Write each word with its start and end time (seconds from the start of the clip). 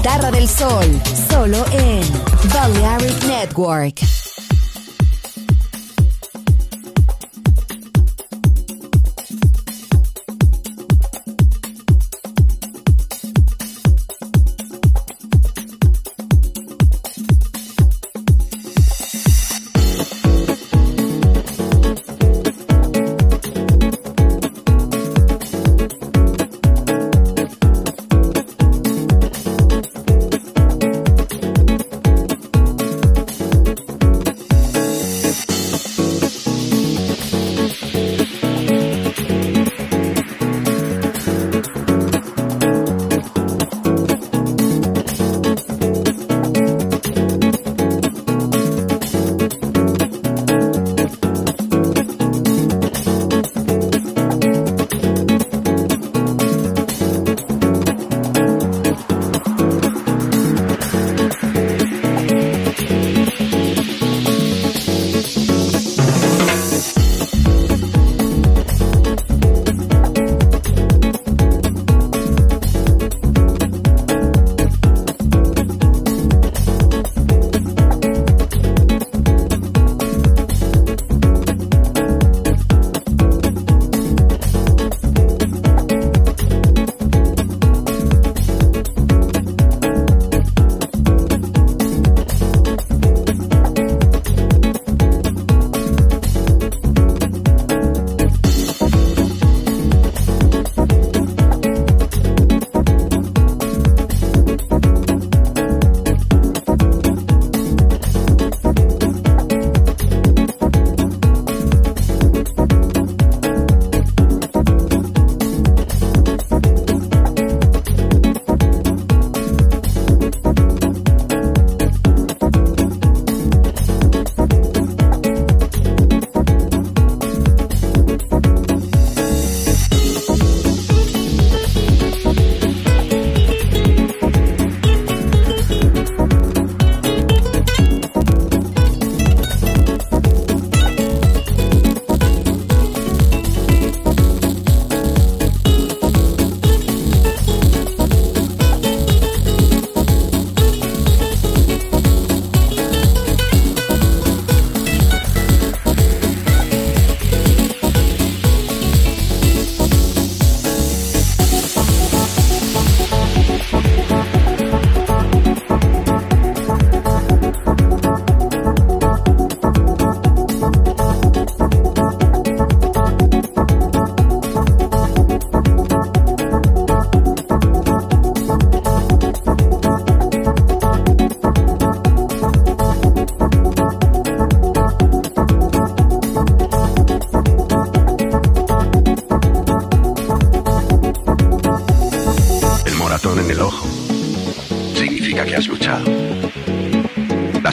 Guitarra 0.00 0.30
del 0.30 0.48
sol, 0.48 0.86
solo 1.28 1.62
en 1.72 2.02
Balearic 2.54 3.22
Network. 3.24 4.19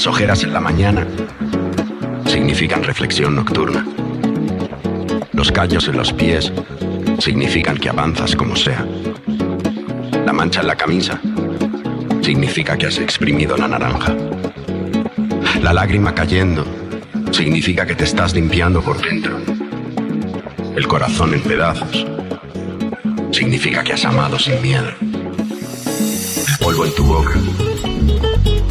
Ojeras 0.05 0.43
en 0.43 0.53
la 0.53 0.59
mañana 0.59 1.07
significan 2.27 2.83
reflexión 2.83 3.35
nocturna. 3.35 3.83
Los 5.33 5.51
callos 5.51 5.87
en 5.87 5.97
los 5.97 6.13
pies 6.13 6.51
significan 7.17 7.77
que 7.77 7.89
avanzas 7.89 8.35
como 8.35 8.55
sea. 8.55 8.85
La 10.25 10.33
mancha 10.33 10.61
en 10.61 10.67
la 10.67 10.75
camisa 10.75 11.19
significa 12.21 12.77
que 12.77 12.85
has 12.85 12.99
exprimido 12.99 13.57
la 13.57 13.67
naranja. 13.67 14.13
La 15.63 15.73
lágrima 15.73 16.13
cayendo 16.13 16.63
significa 17.31 17.85
que 17.85 17.95
te 17.95 18.03
estás 18.03 18.35
limpiando 18.35 18.81
por 18.81 19.01
dentro. 19.01 19.39
El 20.75 20.87
corazón 20.87 21.33
en 21.33 21.41
pedazos 21.41 22.05
significa 23.31 23.83
que 23.83 23.93
has 23.93 24.05
amado 24.05 24.37
sin 24.37 24.61
miedo. 24.61 24.91
El 24.99 26.57
polvo 26.59 26.85
en 26.85 26.93
tu 26.93 27.03
boca 27.03 27.33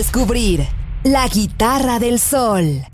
Descubrir. 0.00 0.66
La 1.04 1.26
guitarra 1.28 1.98
del 1.98 2.18
sol. 2.18 2.86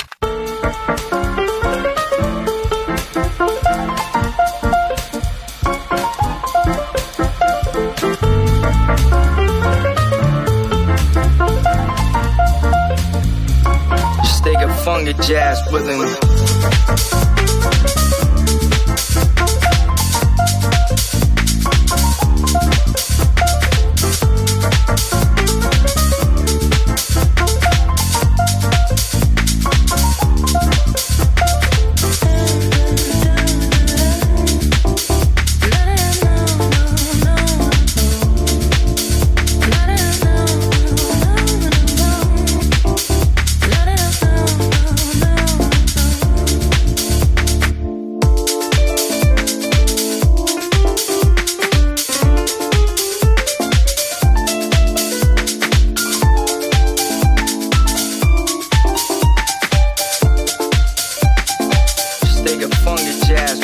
Just 14.21 14.43
take 14.43 14.61
a 14.65 14.69
funky 14.83 15.15
jazz 15.23 15.63
rhythm. 15.71 16.01
Just 16.01 17.36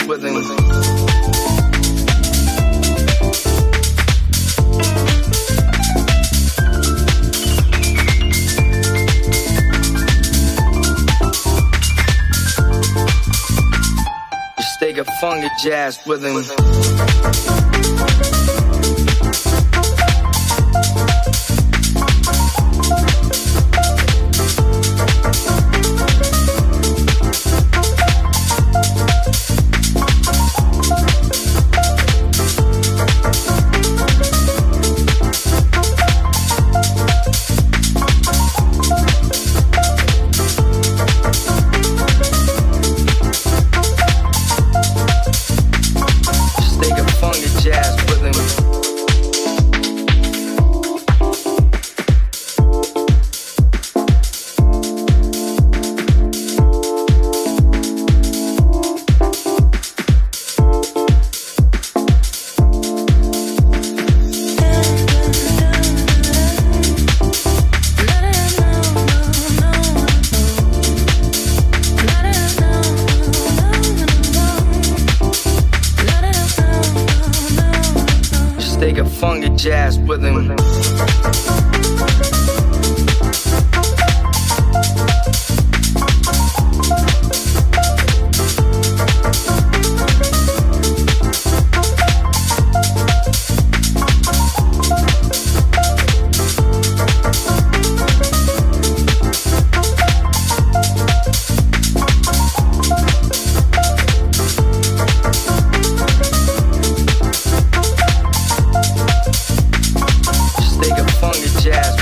funky 0.02 0.08
jazz 0.08 0.08
rhythm. 0.08 0.34
Just 14.58 14.80
take 14.80 14.98
a 14.98 15.04
funky 15.20 15.48
jazz 15.62 16.00
rhythm. 16.06 18.31
jazz. 111.62 112.01